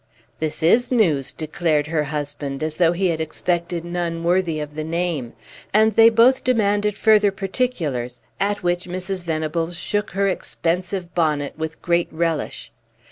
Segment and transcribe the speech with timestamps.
[0.39, 4.83] "This is news!" declared her husband, as though he had expected none worthy of the
[4.83, 5.33] name.
[5.75, 9.23] And they both demanded further particulars, at which Mrs.
[9.23, 12.71] Venables shook her expensive bonnet with great relish.